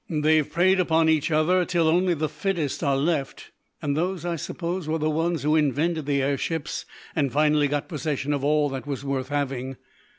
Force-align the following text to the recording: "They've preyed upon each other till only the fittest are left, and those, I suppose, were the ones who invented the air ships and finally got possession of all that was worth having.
"They've 0.09 0.51
preyed 0.51 0.79
upon 0.79 1.09
each 1.09 1.29
other 1.29 1.63
till 1.63 1.87
only 1.87 2.15
the 2.15 2.27
fittest 2.27 2.83
are 2.83 2.97
left, 2.97 3.51
and 3.83 3.95
those, 3.95 4.25
I 4.25 4.35
suppose, 4.35 4.87
were 4.87 4.97
the 4.97 5.11
ones 5.11 5.43
who 5.43 5.55
invented 5.55 6.07
the 6.07 6.23
air 6.23 6.39
ships 6.39 6.85
and 7.15 7.31
finally 7.31 7.67
got 7.67 7.87
possession 7.87 8.33
of 8.33 8.43
all 8.43 8.67
that 8.69 8.87
was 8.87 9.05
worth 9.05 9.29
having. 9.29 9.77